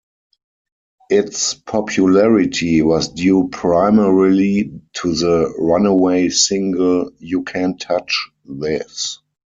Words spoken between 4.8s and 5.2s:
to